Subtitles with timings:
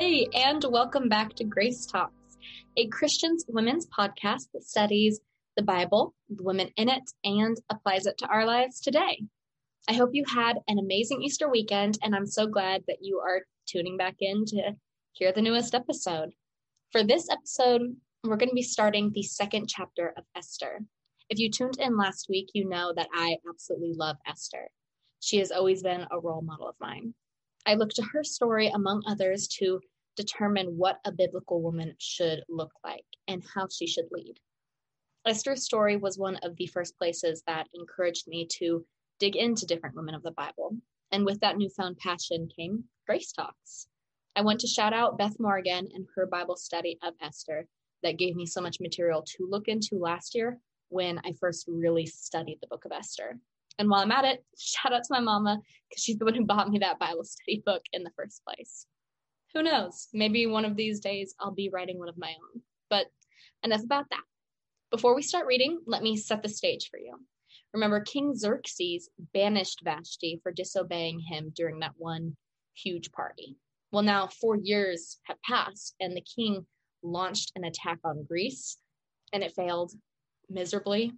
[0.00, 2.38] Hey, and welcome back to Grace Talks,
[2.78, 5.20] a Christian's women's podcast that studies
[5.58, 9.22] the Bible, the women in it, and applies it to our lives today.
[9.90, 13.42] I hope you had an amazing Easter weekend, and I'm so glad that you are
[13.66, 14.72] tuning back in to
[15.12, 16.30] hear the newest episode.
[16.92, 17.82] For this episode,
[18.24, 20.80] we're going to be starting the second chapter of Esther.
[21.28, 24.70] If you tuned in last week, you know that I absolutely love Esther.
[25.20, 27.12] She has always been a role model of mine.
[27.66, 29.80] I look to her story, among others, to
[30.16, 34.34] determine what a biblical woman should look like and how she should lead.
[35.26, 38.84] Esther's story was one of the first places that encouraged me to
[39.18, 40.76] dig into different women of the Bible.
[41.12, 43.88] And with that newfound passion came Grace Talks.
[44.36, 47.66] I want to shout out Beth Morgan and her Bible study of Esther
[48.02, 50.58] that gave me so much material to look into last year
[50.88, 53.38] when I first really studied the book of Esther.
[53.78, 56.44] And while I'm at it, shout out to my mama because she's the one who
[56.44, 58.86] bought me that Bible study book in the first place.
[59.54, 60.08] Who knows?
[60.12, 62.62] Maybe one of these days I'll be writing one of my own.
[62.88, 63.06] But
[63.62, 64.22] enough about that.
[64.90, 67.14] Before we start reading, let me set the stage for you.
[67.72, 72.36] Remember, King Xerxes banished Vashti for disobeying him during that one
[72.74, 73.56] huge party.
[73.92, 76.66] Well, now four years have passed, and the king
[77.02, 78.78] launched an attack on Greece,
[79.32, 79.92] and it failed
[80.48, 81.12] miserably.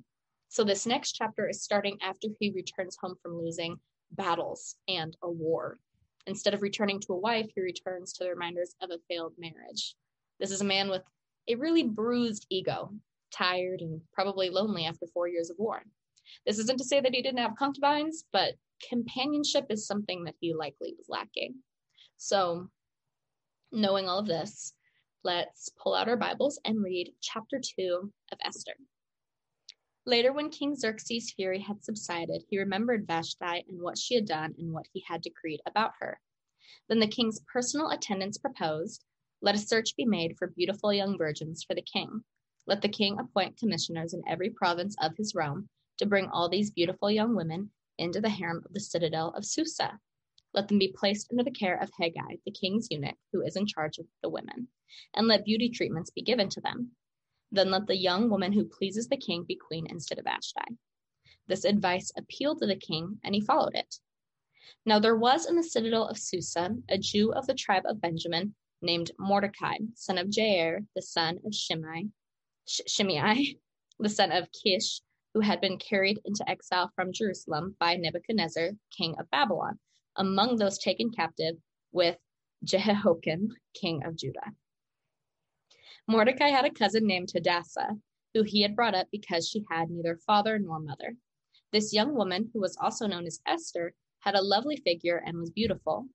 [0.53, 5.31] So, this next chapter is starting after he returns home from losing battles and a
[5.31, 5.78] war.
[6.27, 9.94] Instead of returning to a wife, he returns to the reminders of a failed marriage.
[10.39, 11.05] This is a man with
[11.48, 12.91] a really bruised ego,
[13.33, 15.84] tired and probably lonely after four years of war.
[16.44, 18.53] This isn't to say that he didn't have concubines, but
[18.87, 21.55] companionship is something that he likely was lacking.
[22.19, 22.69] So,
[23.72, 24.75] knowing all of this,
[25.25, 28.75] let's pull out our Bibles and read chapter 2 of Esther.
[30.05, 34.53] Later, when King Xerxes' fury had subsided, he remembered Vashti and what she had done
[34.59, 36.20] and what he had decreed about her.
[36.89, 39.05] Then the king's personal attendants proposed,
[39.41, 42.25] Let a search be made for beautiful young virgins for the king.
[42.66, 45.69] Let the king appoint commissioners in every province of his realm
[45.99, 50.00] to bring all these beautiful young women into the harem of the citadel of Susa.
[50.53, 53.66] Let them be placed under the care of Hegai, the king's eunuch, who is in
[53.66, 54.69] charge of the women,
[55.15, 56.97] and let beauty treatments be given to them.
[57.53, 60.79] Then let the young woman who pleases the king be queen instead of Vashti.
[61.47, 63.97] This advice appealed to the king, and he followed it.
[64.87, 68.55] Now there was in the citadel of Susa a Jew of the tribe of Benjamin
[68.81, 72.09] named Mordecai, son of Jair, the son of Shimei,
[72.67, 73.59] Shimei,
[73.99, 75.03] the son of Kish,
[75.34, 79.79] who had been carried into exile from Jerusalem by Nebuchadnezzar, king of Babylon,
[80.17, 81.57] among those taken captive
[81.93, 82.17] with
[82.65, 84.53] Jehoiachin, king of Judah.
[86.09, 87.97] Mordecai had a cousin named Hadassah,
[88.35, 91.17] who he had brought up because she had neither father nor mother.
[91.71, 95.51] This young woman, who was also known as Esther, had a lovely figure and was
[95.51, 96.09] beautiful.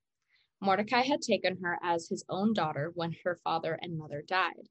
[0.59, 4.67] Mordecai had taken her as his own daughter when her father and mother died.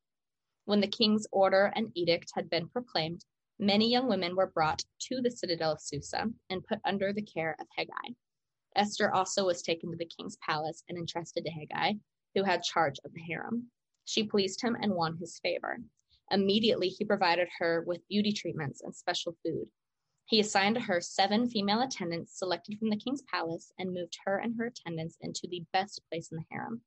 [0.64, 3.24] When the king's order and edict had been proclaimed,
[3.58, 7.56] many young women were brought to the citadel of Susa and put under the care
[7.58, 8.16] of Hegai.
[8.74, 12.00] Esther also was taken to the king's palace and entrusted to Hegai,
[12.34, 13.70] who had charge of the harem.
[14.06, 15.78] She pleased him and won his favor.
[16.30, 19.68] Immediately, he provided her with beauty treatments and special food.
[20.26, 24.38] He assigned to her seven female attendants selected from the king's palace and moved her
[24.38, 26.82] and her attendants into the best place in the harem.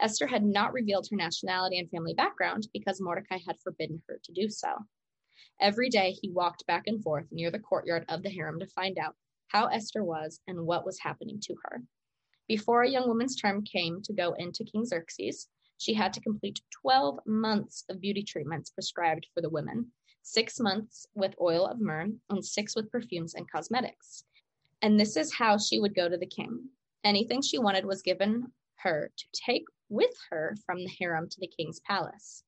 [0.00, 4.32] Esther had not revealed her nationality and family background because Mordecai had forbidden her to
[4.32, 4.74] do so.
[5.60, 8.98] Every day he walked back and forth near the courtyard of the harem to find
[8.98, 9.14] out
[9.48, 11.82] how Esther was and what was happening to her.
[12.48, 15.48] Before a young woman's term came to go into King Xerxes,
[15.80, 21.06] she had to complete 12 months of beauty treatments prescribed for the women, six months
[21.14, 24.24] with oil of myrrh, and six with perfumes and cosmetics.
[24.82, 26.68] And this is how she would go to the king.
[27.02, 31.48] Anything she wanted was given her to take with her from the harem to the
[31.48, 32.44] king's palace.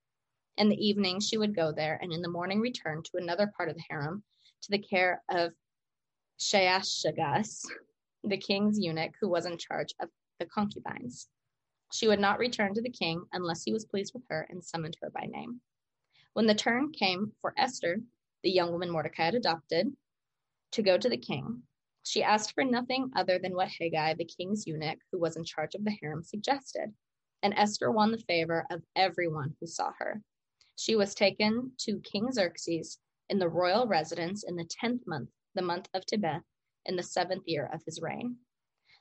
[0.58, 3.70] In the evening, she would go there, and in the morning, return to another part
[3.70, 4.22] of the harem
[4.60, 5.52] to the care of
[6.38, 7.62] Shaashgaz,
[8.24, 11.28] the king's eunuch who was in charge of the concubines.
[11.92, 14.96] She would not return to the king unless he was pleased with her and summoned
[15.02, 15.60] her by name.
[16.32, 18.00] When the turn came for Esther,
[18.42, 19.94] the young woman Mordecai had adopted,
[20.72, 21.62] to go to the king,
[22.02, 25.74] she asked for nothing other than what Haggai, the king's eunuch who was in charge
[25.74, 26.94] of the harem, suggested.
[27.42, 30.22] And Esther won the favor of everyone who saw her.
[30.76, 32.98] She was taken to King Xerxes
[33.28, 36.42] in the royal residence in the tenth month, the month of Tebeth,
[36.86, 38.38] in the seventh year of his reign.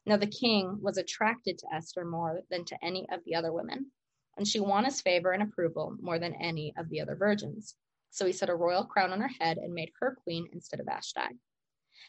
[0.05, 3.91] Now the king was attracted to Esther more than to any of the other women,
[4.35, 7.75] and she won his favor and approval more than any of the other virgins.
[8.09, 10.87] So he set a royal crown on her head and made her queen instead of
[10.87, 11.37] Vashti.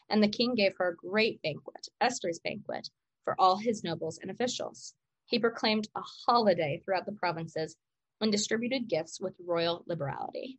[0.09, 2.89] And the king gave her a great banquet, Esther's banquet,
[3.25, 4.95] for all his nobles and officials.
[5.27, 7.77] He proclaimed a holiday throughout the provinces
[8.21, 10.59] and distributed gifts with royal liberality.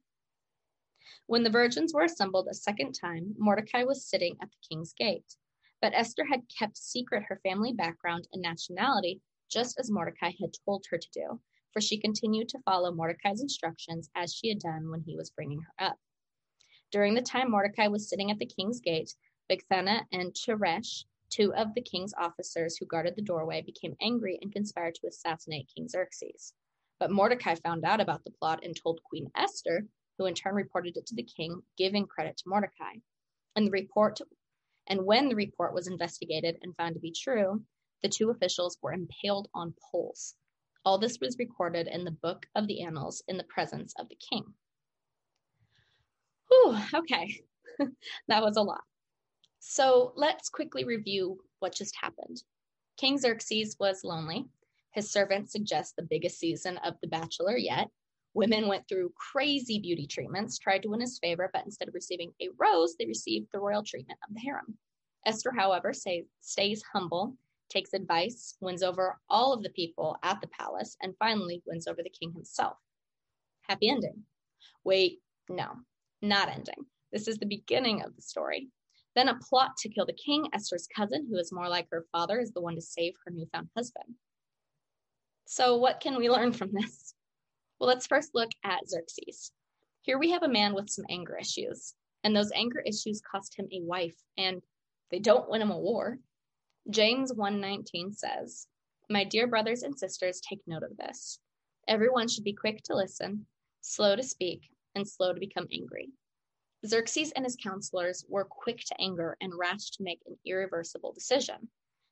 [1.25, 5.35] When the virgins were assembled a second time, Mordecai was sitting at the king's gate.
[5.83, 9.19] But Esther had kept secret her family background and nationality,
[9.51, 11.41] just as Mordecai had told her to do,
[11.73, 15.59] for she continued to follow Mordecai's instructions as she had done when he was bringing
[15.59, 15.97] her up.
[16.89, 19.13] During the time Mordecai was sitting at the king's gate,
[19.51, 24.53] Bigthana and Teresh, two of the king's officers who guarded the doorway, became angry and
[24.53, 26.53] conspired to assassinate King Xerxes.
[26.97, 29.85] But Mordecai found out about the plot and told Queen Esther,
[30.17, 32.93] who in turn reported it to the king, giving credit to Mordecai.
[33.57, 34.21] And the report
[34.87, 37.63] and when the report was investigated and found to be true,
[38.01, 40.35] the two officials were impaled on poles.
[40.85, 44.17] All this was recorded in the book of the annals in the presence of the
[44.17, 44.43] king.
[46.49, 47.41] Whew, okay,
[48.27, 48.83] that was a lot.
[49.59, 52.43] So let's quickly review what just happened.
[52.97, 54.45] King Xerxes was lonely.
[54.91, 57.87] His servants suggest the biggest season of The Bachelor yet.
[58.33, 62.31] Women went through crazy beauty treatments, tried to win his favor, but instead of receiving
[62.41, 64.77] a rose, they received the royal treatment of the harem.
[65.25, 67.37] Esther, however, say, stays humble,
[67.69, 72.01] takes advice, wins over all of the people at the palace, and finally wins over
[72.01, 72.77] the king himself.
[73.61, 74.23] Happy ending.
[74.83, 75.67] Wait, no,
[76.21, 76.85] not ending.
[77.11, 78.69] This is the beginning of the story.
[79.15, 82.39] Then a plot to kill the king, Esther's cousin, who is more like her father,
[82.39, 84.15] is the one to save her newfound husband.
[85.45, 87.13] So, what can we learn from this?
[87.83, 89.51] Well, let's first look at Xerxes.
[90.03, 93.67] Here we have a man with some anger issues, and those anger issues cost him
[93.73, 94.61] a wife, and
[95.11, 96.17] they don't win him a war.
[96.89, 98.69] James 1:19 says,
[99.09, 101.41] "My dear brothers and sisters, take note of this.
[101.85, 103.47] Everyone should be quick to listen,
[103.81, 106.13] slow to speak, and slow to become angry."
[106.85, 111.69] Xerxes and his counselors were quick to anger and rash to make an irreversible decision.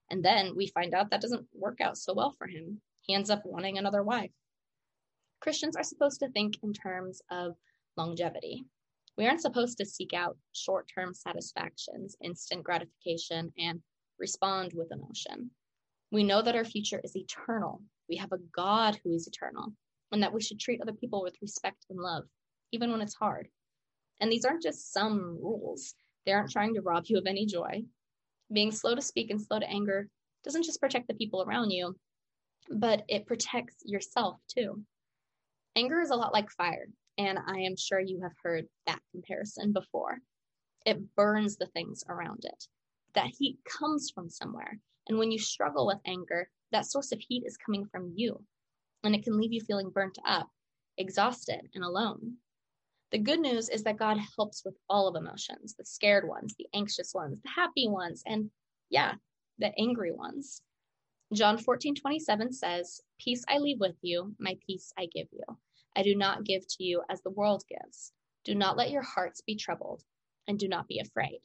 [0.10, 2.82] And then we find out that doesn't work out so well for him.
[3.00, 4.34] He ends up wanting another wife.
[5.42, 7.56] Christians are supposed to think in terms of
[7.98, 8.64] longevity.
[9.18, 13.82] We aren't supposed to seek out short term satisfactions, instant gratification, and
[14.20, 15.50] respond with emotion.
[16.12, 17.82] We know that our future is eternal.
[18.08, 19.74] We have a God who is eternal,
[20.12, 22.26] and that we should treat other people with respect and love,
[22.72, 23.48] even when it's hard.
[24.20, 25.96] And these aren't just some rules,
[26.26, 27.84] they aren't trying to rob you of any joy.
[28.54, 30.08] Being slow to speak and slow to anger
[30.44, 31.96] doesn't just protect the people around you,
[32.70, 34.84] but it protects yourself too.
[35.76, 36.88] Anger is a lot like fire,
[37.18, 40.20] and I am sure you have heard that comparison before.
[40.86, 42.68] It burns the things around it.
[43.14, 44.80] That heat comes from somewhere.
[45.08, 48.44] And when you struggle with anger, that source of heat is coming from you.
[49.04, 50.50] And it can leave you feeling burnt up,
[50.98, 52.36] exhausted, and alone.
[53.12, 56.68] The good news is that God helps with all of emotions the scared ones, the
[56.74, 58.50] anxious ones, the happy ones, and
[58.90, 59.14] yeah,
[59.58, 60.62] the angry ones.
[61.34, 65.44] John 14, 27 says, Peace I leave with you, my peace I give you.
[65.96, 68.12] I do not give to you as the world gives.
[68.44, 70.04] Do not let your hearts be troubled,
[70.48, 71.40] and do not be afraid.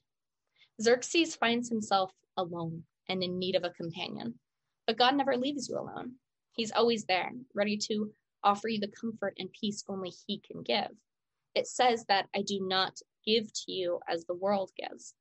[0.83, 4.35] Xerxes finds himself alone and in need of a companion.
[4.89, 6.15] But God never leaves you alone.
[6.53, 8.13] He's always there, ready to
[8.43, 10.91] offer you the comfort and peace only He can give.
[11.55, 15.15] It says that I do not give to you as the world gives.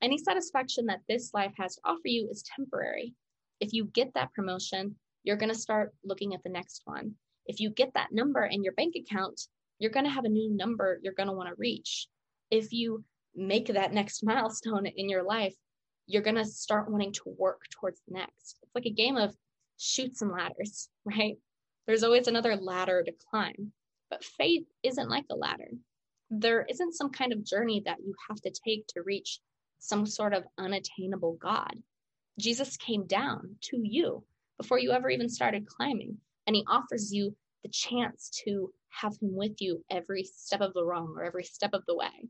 [0.00, 3.14] Any satisfaction that this life has to offer you is temporary,
[3.60, 7.14] if you get that promotion, you're going to start looking at the next one.
[7.46, 9.40] If you get that number in your bank account,
[9.78, 12.08] you're going to have a new number you're going to want to reach.
[12.50, 15.54] If you make that next milestone in your life,
[16.06, 18.58] you're going to start wanting to work towards the next.
[18.62, 19.34] It's like a game of
[19.78, 21.36] Chutes and ladders, right?
[21.86, 23.72] There's always another ladder to climb.
[24.10, 25.70] But faith isn't like a ladder.
[26.30, 29.40] There isn't some kind of journey that you have to take to reach
[29.78, 31.74] some sort of unattainable God.
[32.38, 34.24] Jesus came down to you
[34.58, 39.34] before you ever even started climbing, and he offers you the chance to have him
[39.34, 42.28] with you every step of the wrong or every step of the way.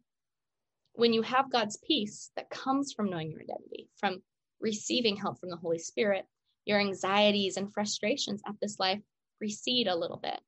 [0.95, 4.23] When you have God's peace that comes from knowing your identity, from
[4.61, 6.25] receiving help from the Holy Spirit,
[6.65, 9.01] your anxieties and frustrations at this life
[9.41, 10.41] recede a little bit.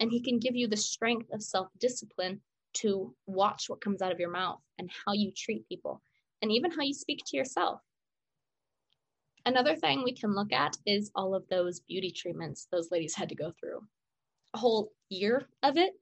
[0.00, 2.40] And he can give you the strength of self discipline
[2.74, 6.02] to watch what comes out of your mouth and how you treat people,
[6.42, 7.80] and even how you speak to yourself.
[9.46, 13.28] Another thing we can look at is all of those beauty treatments those ladies had
[13.28, 13.80] to go through.
[14.54, 15.92] A whole year of it.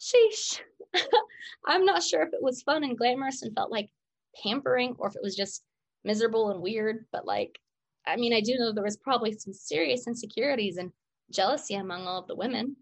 [0.00, 0.60] Sheesh.
[1.66, 3.90] I'm not sure if it was fun and glamorous and felt like
[4.42, 5.64] pampering or if it was just
[6.04, 7.58] miserable and weird, but like,
[8.06, 10.92] I mean, I do know there was probably some serious insecurities and
[11.30, 12.76] jealousy among all of the women.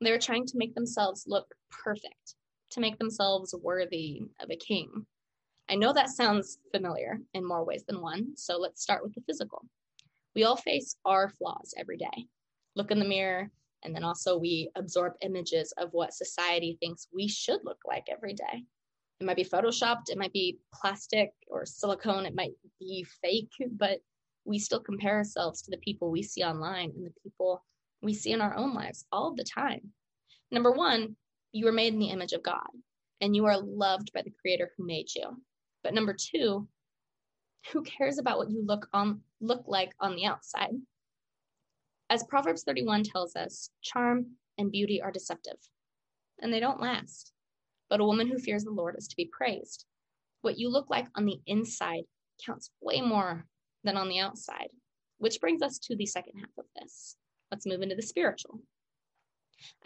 [0.00, 2.34] They were trying to make themselves look perfect,
[2.72, 5.06] to make themselves worthy of a king.
[5.70, 9.20] I know that sounds familiar in more ways than one, so let's start with the
[9.26, 9.66] physical.
[10.34, 12.26] We all face our flaws every day.
[12.74, 13.50] Look in the mirror,
[13.82, 18.32] and then also we absorb images of what society thinks we should look like every
[18.32, 18.64] day.
[19.20, 23.98] It might be photoshopped, it might be plastic or silicone, it might be fake, but
[24.46, 27.62] we still compare ourselves to the people we see online and the people
[28.00, 29.92] we see in our own lives all the time.
[30.50, 31.16] Number one,
[31.52, 32.68] you were made in the image of God
[33.20, 35.42] and you are loved by the creator who made you.
[35.88, 36.68] But number two,
[37.72, 40.74] who cares about what you look on look like on the outside?
[42.10, 45.56] As Proverbs 31 tells us, charm and beauty are deceptive,
[46.42, 47.32] and they don't last.
[47.88, 49.86] But a woman who fears the Lord is to be praised.
[50.42, 52.04] What you look like on the inside
[52.44, 53.46] counts way more
[53.82, 54.68] than on the outside,
[55.16, 57.16] which brings us to the second half of this.
[57.50, 58.60] Let's move into the spiritual.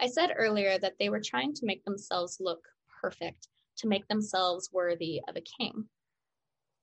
[0.01, 2.59] I said earlier that they were trying to make themselves look
[3.01, 5.85] perfect, to make themselves worthy of a king.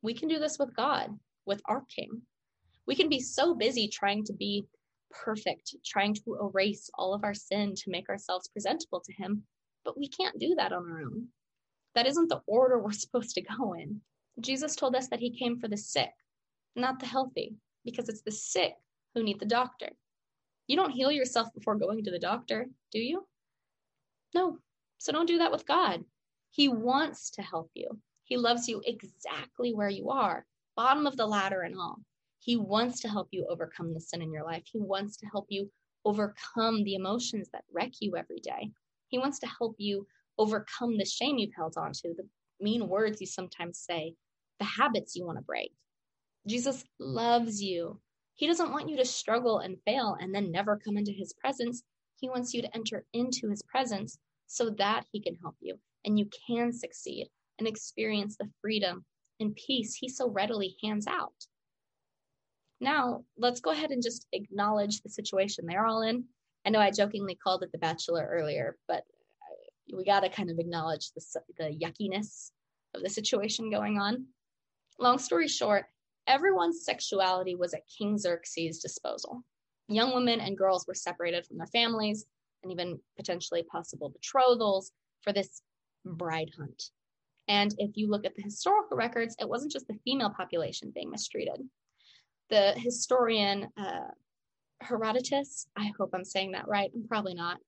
[0.02, 1.10] We can do this with God,
[1.46, 2.22] with our king.
[2.86, 4.66] We can be so busy trying to be
[5.10, 9.42] perfect, trying to erase all of our sin to make ourselves presentable to him,
[9.84, 11.28] but we can't do that on our own.
[11.94, 14.00] That isn't the order we're supposed to go in.
[14.40, 16.12] Jesus told us that he came for the sick,
[16.76, 17.54] not the healthy,
[17.84, 18.74] because it's the sick
[19.14, 19.90] who need the doctor.
[20.66, 23.26] You don't heal yourself before going to the doctor, do you?
[24.34, 24.58] No.
[24.98, 26.04] So don't do that with God.
[26.52, 28.00] He wants to help you.
[28.24, 30.44] He loves you exactly where you are,
[30.76, 31.98] bottom of the ladder and all.
[32.40, 34.64] He wants to help you overcome the sin in your life.
[34.66, 35.70] He wants to help you
[36.04, 38.72] overcome the emotions that wreck you every day.
[39.08, 40.06] He wants to help you
[40.38, 42.28] overcome the shame you've held onto, the
[42.60, 44.14] mean words you sometimes say,
[44.58, 45.72] the habits you want to break.
[46.48, 48.00] Jesus loves you.
[48.34, 51.84] He doesn't want you to struggle and fail and then never come into his presence.
[52.16, 56.18] He wants you to enter into his presence so that he can help you and
[56.18, 57.28] you can succeed
[57.58, 59.04] and experience the freedom
[59.40, 61.32] and peace he so readily hands out.
[62.80, 66.24] Now, let's go ahead and just acknowledge the situation they're all in.
[66.64, 69.04] I know I jokingly called it The Bachelor earlier, but
[69.94, 71.22] we got to kind of acknowledge the,
[71.58, 72.50] the yuckiness
[72.94, 74.26] of the situation going on.
[74.98, 75.86] Long story short,
[76.26, 79.42] everyone's sexuality was at King Xerxes' disposal.
[79.88, 82.24] Young women and girls were separated from their families
[82.62, 84.92] and even potentially possible betrothals
[85.22, 85.62] for this
[86.04, 86.90] bride hunt.
[87.48, 91.10] And if you look at the historical records, it wasn't just the female population being
[91.10, 91.60] mistreated.
[92.48, 94.08] The historian uh,
[94.80, 97.58] Herodotus, I hope I'm saying that right, I'm probably not.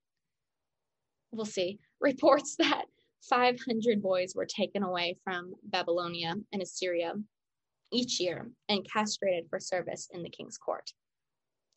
[1.32, 2.84] We'll see, reports that
[3.28, 7.14] 500 boys were taken away from Babylonia and Assyria
[7.92, 10.90] each year and castrated for service in the king's court.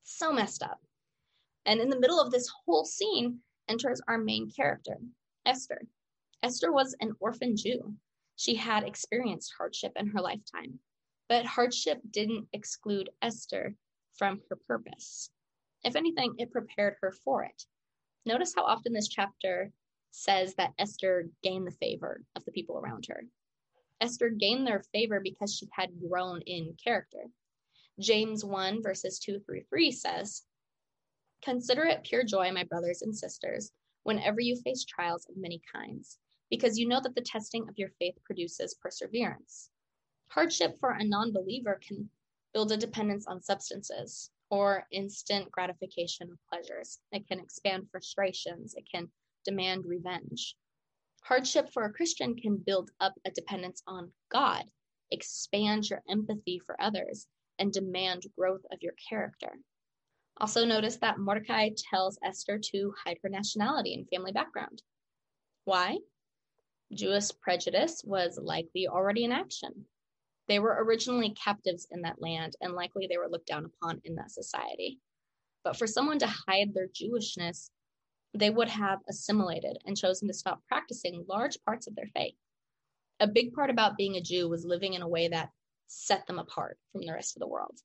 [0.04, 0.80] So messed up.
[1.66, 4.98] And in the middle of this whole scene enters our main character,
[5.46, 5.82] Esther.
[6.46, 7.96] Esther was an orphan Jew.
[8.36, 10.80] She had experienced hardship in her lifetime,
[11.28, 13.76] but hardship didn't exclude Esther
[14.14, 15.32] from her purpose.
[15.84, 17.64] If anything, it prepared her for it.
[18.28, 19.72] Notice how often this chapter
[20.12, 23.24] says that Esther gained the favor of the people around her.
[24.00, 27.26] Esther gained their favor because she had grown in character.
[28.00, 30.44] James 1, verses 2 through 3 says,
[31.42, 33.72] Consider it pure joy, my brothers and sisters,
[34.04, 36.20] whenever you face trials of many kinds
[36.56, 39.70] because you know that the testing of your faith produces perseverance.
[40.30, 42.10] Hardship for a non believer can
[42.54, 47.00] build a dependence on substances or instant gratification of pleasures.
[47.12, 49.10] It can expand frustrations, it can
[49.44, 50.56] demand revenge.
[51.24, 54.64] Hardship for a Christian can build up a dependence on God,
[55.12, 57.28] expand your empathy for others,
[57.60, 59.52] and demand growth of your character.
[60.38, 64.82] Also, notice that Mordecai tells Esther to hide her nationality and family background.
[65.64, 65.98] Why?
[66.96, 69.86] Jewish prejudice was likely already in action.
[70.48, 74.16] They were originally captives in that land, and likely they were looked down upon in
[74.16, 75.00] that society.
[75.64, 77.70] But for someone to hide their Jewishness,
[78.34, 82.36] they would have assimilated and chosen to stop practicing large parts of their faith.
[83.20, 85.52] A big part about being a Jew was living in a way that
[85.88, 87.80] set them apart from the rest of the world.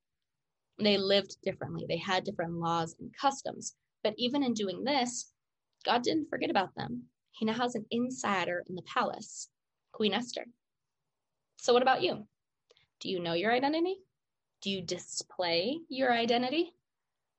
[0.78, 3.74] They lived differently, they had different laws and customs.
[4.02, 5.32] But even in doing this,
[5.84, 7.04] God didn't forget about them.
[7.40, 9.48] He now has an insider in the palace,
[9.92, 10.44] Queen Esther.
[11.56, 12.26] So, what about you?
[13.00, 13.96] Do you know your identity?
[14.60, 16.74] Do you display your identity?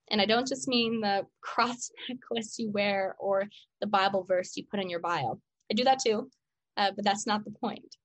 [0.10, 3.48] And I don't just mean the cross necklace you wear or
[3.80, 5.40] the Bible verse you put in your bio.
[5.70, 6.32] I do that too,
[6.78, 7.96] uh, but that's not the point.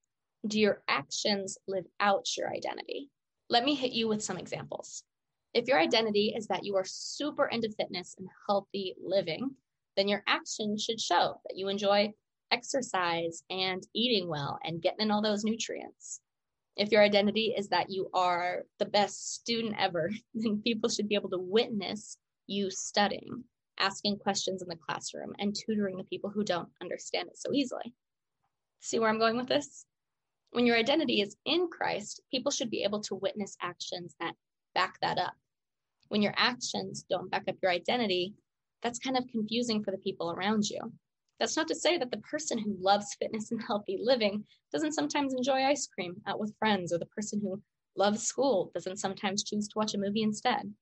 [0.47, 3.09] Do your actions live out your identity?
[3.49, 5.03] Let me hit you with some examples.
[5.55, 9.53] If your identity is that you are super into fitness and healthy living,
[9.97, 12.13] then your actions should show that you enjoy
[12.51, 16.21] exercise and eating well and getting in all those nutrients.
[16.77, 21.15] If your identity is that you are the best student ever, then people should be
[21.15, 23.45] able to witness you studying,
[23.79, 27.95] asking questions in the classroom, and tutoring the people who don't understand it so easily.
[28.81, 29.87] See where I'm going with this?
[30.51, 34.35] When your identity is in Christ, people should be able to witness actions that
[34.75, 35.35] back that up.
[36.09, 38.35] When your actions don't back up your identity,
[38.83, 40.81] that's kind of confusing for the people around you.
[41.39, 45.35] That's not to say that the person who loves fitness and healthy living doesn't sometimes
[45.35, 47.61] enjoy ice cream out with friends, or the person who
[47.97, 50.73] loves school doesn't sometimes choose to watch a movie instead.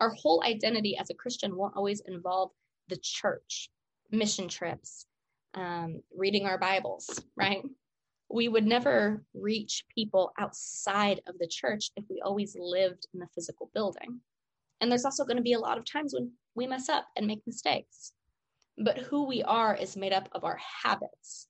[0.00, 2.50] Our whole identity as a Christian won't always involve
[2.88, 3.70] the church,
[4.10, 5.06] mission trips,
[5.54, 7.62] um, reading our Bibles, right?
[8.28, 13.28] We would never reach people outside of the church if we always lived in the
[13.34, 14.20] physical building.
[14.80, 17.26] And there's also going to be a lot of times when we mess up and
[17.26, 18.12] make mistakes.
[18.78, 21.48] But who we are is made up of our habits.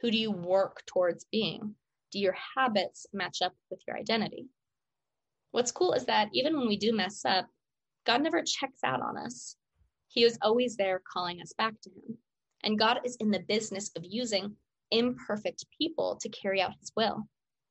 [0.00, 1.74] Who do you work towards being?
[2.12, 4.46] Do your habits match up with your identity?
[5.50, 7.46] What's cool is that even when we do mess up,
[8.06, 9.56] God never checks out on us.
[10.08, 12.18] He is always there calling us back to Him.
[12.64, 14.56] And God is in the business of using
[14.90, 17.26] imperfect people to carry out His will.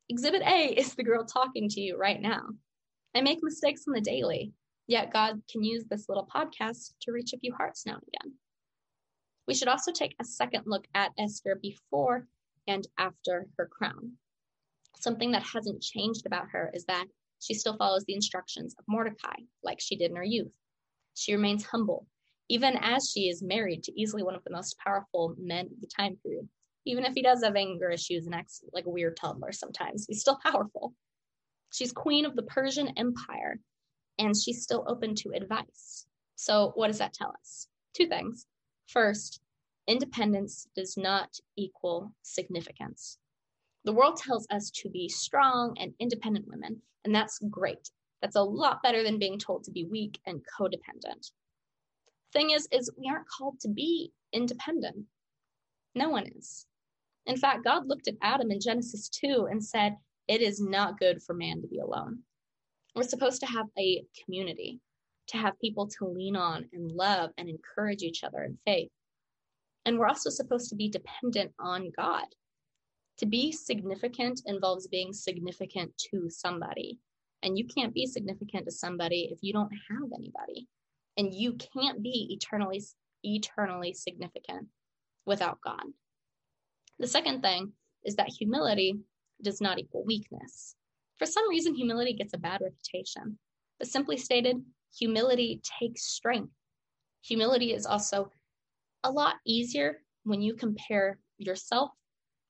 [0.08, 2.42] Exhibit A is the girl talking to you right now.
[3.14, 4.52] I make mistakes on the daily,
[4.92, 8.34] yet God can use this little podcast to reach a few hearts now and again.
[9.48, 12.28] We should also take a second look at Esther before
[12.68, 14.12] and after her crown.
[15.00, 17.06] Something that hasn't changed about her is that
[17.40, 19.34] she still follows the instructions of Mordecai,
[19.64, 20.54] like she did in her youth.
[21.14, 22.06] She remains humble,
[22.48, 25.88] even as she is married to easily one of the most powerful men of the
[25.88, 26.48] time period.
[26.84, 30.20] Even if he does have anger issues and acts like a weird toddler sometimes, he's
[30.20, 30.94] still powerful.
[31.72, 33.58] She's queen of the Persian Empire,
[34.26, 36.06] and she's still open to advice.
[36.36, 37.68] So, what does that tell us?
[37.94, 38.46] Two things.
[38.86, 39.40] First,
[39.86, 43.18] independence does not equal significance.
[43.84, 47.90] The world tells us to be strong and independent women, and that's great.
[48.20, 51.32] That's a lot better than being told to be weak and codependent.
[52.32, 55.04] Thing is, is we aren't called to be independent.
[55.94, 56.66] No one is.
[57.26, 59.96] In fact, God looked at Adam in Genesis 2 and said,
[60.28, 62.20] It is not good for man to be alone.
[62.94, 64.80] We're supposed to have a community,
[65.28, 68.90] to have people to lean on and love and encourage each other in faith.
[69.84, 72.26] And we're also supposed to be dependent on God.
[73.18, 76.98] To be significant involves being significant to somebody.
[77.42, 80.68] And you can't be significant to somebody if you don't have anybody.
[81.16, 82.82] And you can't be eternally
[83.24, 84.66] eternally significant
[85.26, 85.84] without God.
[86.98, 87.72] The second thing
[88.04, 88.98] is that humility
[89.42, 90.74] does not equal weakness.
[91.22, 93.38] For some reason, humility gets a bad reputation.
[93.78, 94.56] But simply stated,
[94.92, 96.52] humility takes strength.
[97.20, 98.32] Humility is also
[99.04, 101.92] a lot easier when you compare yourself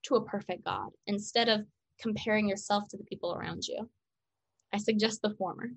[0.04, 1.66] to a perfect God instead of
[2.00, 3.90] comparing yourself to the people around you.
[4.72, 5.68] I suggest the former,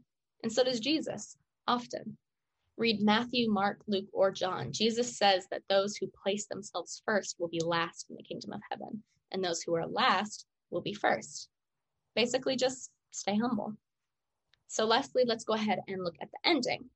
[0.42, 1.36] and so does Jesus
[1.68, 2.18] often.
[2.78, 4.72] Read Matthew, Mark, Luke, or John.
[4.72, 8.62] Jesus says that those who place themselves first will be last in the kingdom of
[8.72, 9.04] heaven,
[9.34, 11.50] and those who are last will be first.
[12.16, 13.76] Basically, just stay humble.
[14.68, 16.90] So, lastly, let's go ahead and look at the ending.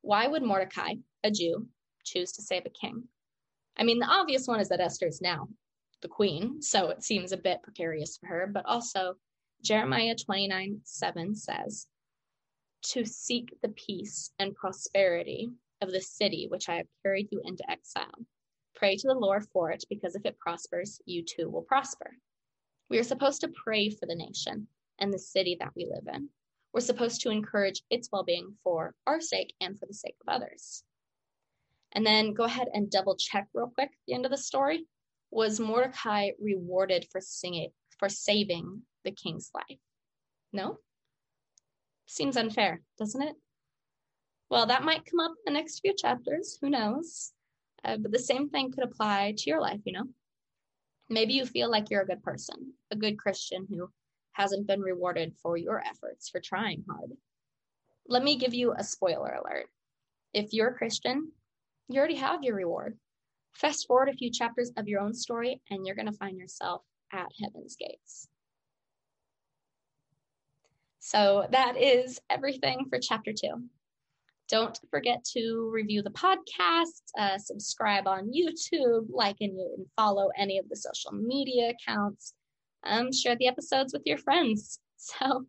[0.00, 1.68] Why would Mordecai, a Jew,
[2.04, 3.04] choose to save a king?
[3.76, 5.48] I mean, the obvious one is that Esther is now
[6.02, 9.14] the queen, so it seems a bit precarious for her, but also
[9.62, 11.86] Jeremiah 29 7 says,
[12.90, 17.68] To seek the peace and prosperity of the city which I have carried you into
[17.70, 18.26] exile.
[18.74, 22.16] Pray to the Lord for it, because if it prospers, you too will prosper.
[22.92, 26.28] We are supposed to pray for the nation and the city that we live in.
[26.74, 30.30] We're supposed to encourage its well being for our sake and for the sake of
[30.30, 30.84] others.
[31.92, 34.84] And then go ahead and double check real quick the end of the story.
[35.30, 39.80] Was Mordecai rewarded for singing for saving the king's life?
[40.52, 40.76] No?
[42.04, 43.36] Seems unfair, doesn't it?
[44.50, 46.58] Well, that might come up in the next few chapters.
[46.60, 47.32] Who knows?
[47.82, 50.08] Uh, but the same thing could apply to your life, you know?
[51.12, 53.90] Maybe you feel like you're a good person, a good Christian who
[54.32, 57.10] hasn't been rewarded for your efforts for trying hard.
[58.08, 59.66] Let me give you a spoiler alert.
[60.32, 61.32] If you're a Christian,
[61.88, 62.96] you already have your reward.
[63.52, 66.82] Fast forward a few chapters of your own story, and you're going to find yourself
[67.12, 68.26] at heaven's gates.
[70.98, 73.68] So that is everything for chapter two.
[74.48, 80.58] Don't forget to review the podcast, uh, subscribe on YouTube, like and, and follow any
[80.58, 82.34] of the social media accounts
[82.84, 84.78] um, share the episodes with your friends.
[85.04, 85.46] So,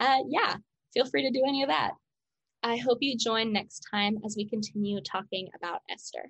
[0.00, 0.56] uh, yeah,
[0.92, 1.92] feel free to do any of that.
[2.64, 6.24] I hope you join next time as we continue talking about Esther.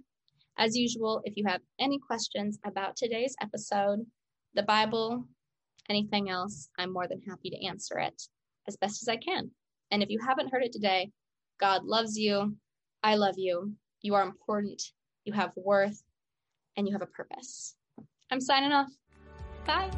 [0.59, 4.05] As usual, if you have any questions about today's episode,
[4.53, 5.25] the Bible,
[5.89, 8.23] anything else, I'm more than happy to answer it
[8.67, 9.51] as best as I can.
[9.91, 11.11] And if you haven't heard it today,
[11.59, 12.57] God loves you.
[13.03, 13.73] I love you.
[14.03, 14.83] You are important.
[15.25, 16.03] You have worth
[16.77, 17.75] and you have a purpose.
[18.31, 18.89] I'm signing off.
[19.67, 19.91] Bye.